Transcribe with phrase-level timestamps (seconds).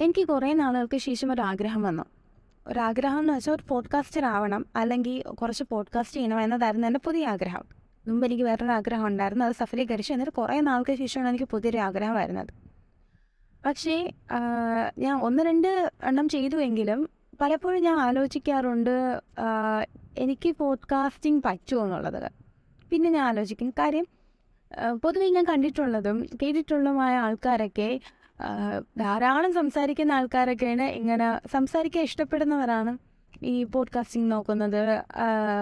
[0.00, 2.02] എനിക്ക് കുറേ നാളുകൾക്ക് ശേഷം ഒരു ആഗ്രഹം വന്നു.
[2.66, 7.64] ഒരാഗ്രഹം എന്ന് വെച്ചാൽ ഒരു പോഡ്കാസ്റ്റർ ആവണം അല്ലെങ്കിൽ കുറച്ച് പോഡ്കാസ്റ്റ് ചെയ്യണം എന്നതായിരുന്നു എന്റെ പുതിയ ആഗ്രഹം.
[8.08, 9.44] മുമ്പ് എനിക്ക് വേറൊരു ആഗ്രഹം ഉണ്ടായിരുന്നു.
[9.44, 12.52] അത് സഫലീകരിച്ചു എന്നിട്ട് കുറേ നാൾക്ക് ശേഷമാണ് എനിക്ക് പുതിയൊരു ആഗ്രഹം വരുന്നത്.
[13.66, 14.12] പക്ഷേ
[14.98, 17.08] ഞാൻ ഒന്ന് രണ്ട് എണ്ണം ചെയ്തുവെങ്കിലും
[17.40, 18.94] പലപ്പോഴും ഞാൻ ആലോചിക്കാറുണ്ട്
[20.18, 22.30] എനിക്ക് പോഡ്കാസ്റ്റിംഗ് പറ്റുമോ എന്നുള്ളത്.
[22.90, 23.70] പിന്നെ ഞാൻ ആലോചിക്കും.
[23.70, 24.06] കാര്യം
[24.94, 28.00] പൊതുവേ ഞാൻ കണ്ടിട്ടുള്ളതും കേട്ടിട്ടുള്ളതുമായ ആൾക്കാരൊക്കെ
[28.98, 32.98] ധാരാളം സംസാരിക്കുന്ന ആൾക്കാരൊക്കെയാണ് ഇങ്ങനെ സംസാരിക്കാൻ ഇഷ്ടപ്പെടുന്നവരാണ്
[33.44, 35.02] ഈ പോഡ്കാസ്റ്റിംഗ് നോക്കുന്നത്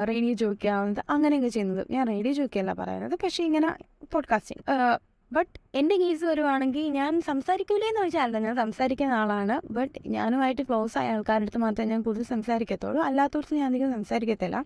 [0.09, 1.87] റേഡിയോ ചോദിക്കാവുന്നത് അങ്ങനെയൊക്കെ ചെയ്യുന്നത്.
[1.91, 3.75] ഞാൻ റേഡിയോ ചോദിക്കല്ല പറയുന്നത് പക്ഷേ ഇങ്ങനെ
[4.13, 4.99] പോഡ്കാസ്റ്റിംഗ്
[5.33, 9.73] ബട്ട് എന്റെ കേസ് വരുവാണെങ്കിൽ ഞാൻ സംസാരിക്കൂലേ എന്ന് വെച്ചാൽ ഞാൻ സംസാരിക്കുന്ന ആളാണ്.
[9.73, 13.03] ബട്ട് ഞാനുമായിട്ട് ക്ലോസ് ആയ ആൾക്കാരുടെ അടുത്ത് മാത്രമേ ഞാൻ കൂടുതൽ സംസാരിക്കത്തുള്ളൂ.
[13.03, 14.65] അല്ലാത്തവർക്ക് ഞാൻ അധികം സംസാരിക്കത്തില്ല.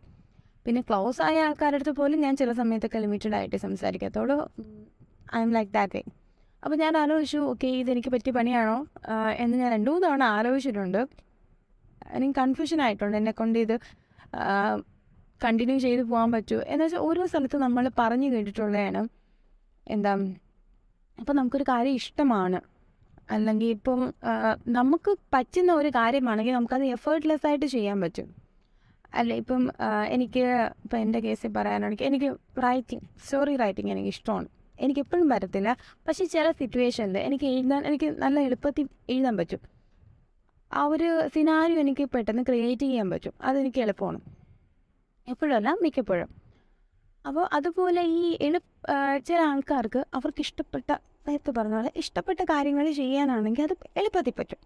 [0.66, 4.52] പിന്നെ ക്ലോസ് ആയ ആൾക്കാരുടെ അടുത്ത് പോലും ഞാൻ ചില സമയത്തൊക്കെ ലിമിറ്റഡ് ആയിട്ട് സംസാരിക്കത്തുള്ളൂ.
[5.36, 6.02] I am like that way
[6.62, 8.77] അപ്പോൾ ഞാൻ ആലോചിച്ചു ഓക്കെ ഇതെനിക്ക് പറ്റിയ പണിയാണോ?
[9.43, 11.01] എന്ന് ഞാൻ രണ്ടു മൂന്ന് തവണ ആലോചിച്ചിട്ടുണ്ട്.
[12.17, 13.77] എനിക്ക് കൺഫ്യൂഷൻ ആയിട്ടുണ്ട് എന്നെ കൊണ്ട് ഇത്
[15.45, 19.03] കണ്ടിന്യൂ ചെയ്ത് പോകാൻ പറ്റുമോ എന്ന് വെച്ചാൽ ഓരോ സ്ഥലത്ത് നമ്മൾ പറഞ്ഞു കേട്ടിട്ടുള്ളതാണ്.
[19.95, 20.12] എന്താ
[21.20, 22.59] അപ്പോൾ നമുക്കൊരു കാര്യം ഇഷ്ടമാണ്.
[23.34, 24.00] അല്ലെങ്കിൽ ഇപ്പം
[24.78, 28.28] നമുക്ക് പറ്റുന്ന ഒരു കാര്യമാണെങ്കിൽ നമുക്കത് എഫേർട്ട്ലെസ് ആയിട്ട് ചെയ്യാൻ പറ്റും.
[29.19, 29.62] അല്ല ഇപ്പം
[30.15, 30.45] എനിക്ക്
[30.84, 32.28] ഇപ്പം എന്റെ കേസിൽ പറയാനാണെങ്കിൽ എനിക്ക്
[32.67, 34.48] റൈറ്റിംഗ് സ്റ്റോറി റൈറ്റിംഗ് എനിക്ക് ഇഷ്ടമാണ്.
[34.79, 35.77] എനിക്ക് എപ്പോഴും വരത്തില്ല.
[36.09, 39.61] പക്ഷേ ചില സിറ്റുവേഷനിൽ എനിക്ക് എഴുതാൻ എനിക്ക് നല്ല എളുപ്പത്തിൽ എഴുതാൻ പറ്റും.
[40.73, 43.33] ആ ഒരു സിനാരിയോ എനിക്ക് പെട്ടെന്ന് ക്രിയേറ്റ് ചെയ്യാൻ പറ്റും.
[43.43, 44.21] അതെനിക്ക് എളുപ്പമാണ്.
[45.29, 46.29] എപ്പോഴല്ല മിക്കപ്പോഴും.
[47.27, 48.59] അപ്പോൾ അതുപോലെ ഈ എളു
[49.27, 50.93] ചില ആൾക്കാർക്ക് അവർക്ക് ഇഷ്ടപ്പെട്ട
[51.29, 54.59] നേരത്തെ പറഞ്ഞ പോലെ ഇഷ്ടപ്പെട്ട കാര്യങ്ങൾ ചെയ്യാനാണെങ്കിൽ അത് എളുപ്പത്തിൽ പറ്റും.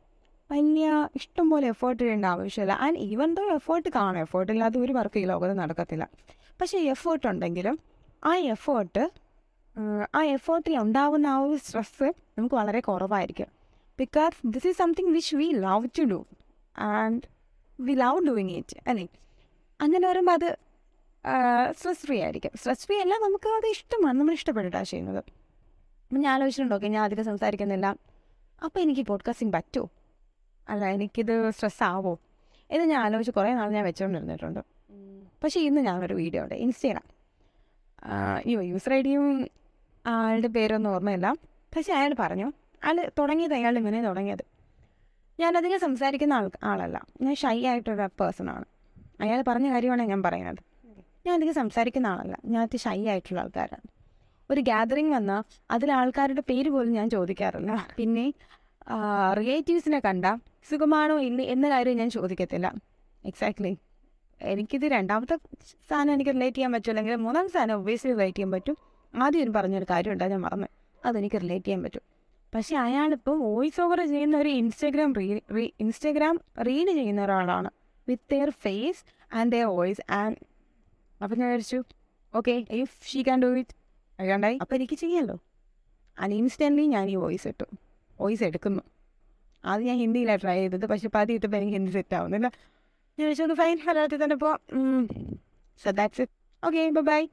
[0.50, 2.72] വലിയ ഇഷ്ടം പോലെ എഫേർട്ട് ചെയ്യേണ്ട ആവശ്യമില്ല.
[2.72, 4.20] ആൻഡ് ഈവൻ ദോ എഫേർട്ട് കാണും.
[4.20, 6.08] എഫേർട്ട് ഇല്ലാതെ ഒരു വർക്ക് ഈ ലോകത്ത് നടക്കത്തില്ല.
[6.60, 7.78] പക്ഷേ എഫേർട്ട് ഉണ്ടെങ്കിലും
[8.24, 9.10] ആ എഫേർട്ട്
[10.14, 13.46] ആ എഫേർട്ടിൽ ഉണ്ടാവുന്ന ആ ഒരു സ്ട്രെസ്സ് നമുക്ക് വളരെ കുറവായിരിക്കും.
[13.98, 16.26] Because this is something which we love to do
[16.78, 17.22] and
[17.80, 19.06] we love doing it അല്ലേ?
[19.80, 20.56] അങ്ങനെ വരുമ്പോൾ അത്
[21.72, 22.50] സ്ട്രെസ് ഫ്രീ ആയിരിക്കും.
[22.54, 24.20] സ്ട്രെസ് ഫ്രീ അല്ല നമുക്ക് അത് ഇഷ്ടമാണ്.
[24.20, 25.18] നമ്മൾ ഇഷ്ടപ്പെട്ടിട്ടാണ് ചെയ്യുന്നത്.
[26.08, 27.86] അപ്പം ഞാൻ ആലോചിച്ചിട്ടുണ്ടോ ഓക്കെ ഞാൻ അധികം സംസാരിക്കുന്നില്ല.
[28.64, 29.88] അപ്പോൾ എനിക്ക് പോഡ്കാസ്റ്റിംഗ് പറ്റുമോ
[30.68, 32.18] അല്ല എനിക്കിത് സ്ട്രെസ് ആവോ?
[32.70, 34.60] ഇത് ഞാൻ ആലോചിച്ച് കുറേ നാൾ ഞാൻ വെച്ചുകൊണ്ടിരുന്നിട്ടുണ്ട്
[35.44, 37.06] പക്ഷേ ഇന്ന് ഞാനൊരു വീഡിയോ ഉണ്ട് ഇൻസ്റ്റഗ്രാം
[38.12, 39.24] അയ്യോ യൂസർ ഐ ഡിയും
[40.06, 41.28] ആളുടെ പേരൊന്നും ഓർമ്മയില്ല.
[41.76, 42.48] പക്ഷെ അയാൾ പറഞ്ഞു
[42.84, 44.44] അയാൾ തുടങ്ങിയത് അയാൾ ഇങ്ങനെ തുടങ്ങിയത്.
[45.40, 46.96] ഞാനധികം സംസാരിക്കുന്ന ആൾ ആളല്ല.
[47.20, 48.66] ഞാൻ ഷൈ ആയിട്ടൊരു പേഴ്സണാണ്
[49.20, 50.62] അയാൾ പറഞ്ഞ കാര്യമാണ് ഞാൻ പറയുന്നത്.
[51.26, 52.36] ഞാൻ അധികം സംസാരിക്കുന്ന ആളല്ല.
[52.44, 53.86] ഞാൻ അത് ഷൈ ആയിട്ടുള്ള ആൾക്കാരാണ്.
[54.50, 57.72] ഒരു ഗ്യാതറിങ് വന്നാൽ അതിൽ ആൾക്കാരുടെ പേര് പോലും ഞാൻ ചോദിക്കാറില്ല.
[57.98, 58.26] പിന്നെ
[59.38, 60.24] റിലേറ്റീവ്സിനെ കണ്ട
[60.70, 62.68] സുഖമാണോ ഇല്ല എന്ന കാര്യം ഞാൻ ചോദിക്കത്തില്ല.
[63.24, 63.72] എക്സാക്ട്ലി
[64.40, 65.36] എനിക്കിത് രണ്ടാമത്തെ
[65.90, 66.90] സാധനം എനിക്ക് റിലേറ്റ് ചെയ്യാൻ പറ്റും.
[66.90, 68.76] അല്ലെങ്കിൽ മൂന്നാം സാധനം ഒബ്വിയസ്ലി റിലേറ്റ് ചെയ്യാൻ പറ്റും.
[69.14, 70.66] ആദ്യം ഒരു പറഞ്ഞൊരു കാര്യം ഉണ്ടാ ഞാൻ മറന്നു.
[71.04, 72.00] അതെനിക്ക് റിലേറ്റ് ചെയ്യാൻ പറ്റും.
[72.54, 77.70] പക്ഷേ അയാളിപ്പോൾ വോയിസ് ഓവർ ചെയ്യുന്ന ഒരു ഇൻസ്റ്റാഗ്രാം റീ ഇൻസ്റ്റാഗ്രാം റീഡ് ചെയ്യുന്ന ഒരാളാണ്.
[78.08, 80.36] With their face and their voice and
[81.22, 81.82] അപ്പം ഞാൻ വിചാരിച്ചു
[82.34, 83.74] okay if she can do it
[84.20, 85.38] അയ്യാണ്ടായി അപ്പോൾ എനിക്ക് ചെയ്യാമല്ലോ
[86.20, 87.64] ആൻഡ് ഇൻസ്റ്റന്റ്ലി ഞാൻ ഈ വോയിസ് ഇട്ടു.
[88.20, 88.82] വോയിസ് എടുക്കുന്നു.
[89.64, 90.86] അത് ഞാൻ ഹിന്ദിയിലാണ് ട്രൈ ചെയ്തത്.
[90.86, 92.46] പക്ഷെ പാതി ഇട്ടപ്പോൾ എനിക്ക് ഹിന്ദി സെറ്റ് ആവുന്നില്ല.
[93.18, 94.60] ഞാൻ വിളിച്ചത് ഫൈൻ മലയാളത്തിൽ തന്നെ പോവാം.
[95.84, 97.28] So that's it okay bye